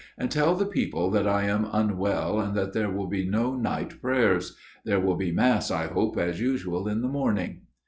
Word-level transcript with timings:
And 0.17 0.31
tell 0.31 0.55
the 0.55 0.65
people 0.65 1.11
that 1.11 1.27
I 1.27 1.43
am 1.43 1.67
unwell 1.71 2.39
and 2.39 2.55
that 2.55 2.73
there 2.73 2.89
will 2.89 3.05
be 3.05 3.23
no 3.29 3.55
night 3.55 4.01
prayers. 4.01 4.57
There 4.83 4.99
will 4.99 5.13
be 5.15 5.31
Mass, 5.31 5.69
I 5.69 5.85
hope, 5.85 6.17
as 6.17 6.41
usual, 6.41 6.87
in 6.87 7.03
the 7.03 7.07
morning.' 7.07 7.67